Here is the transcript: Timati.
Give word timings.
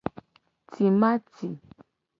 Timati. 0.71 1.47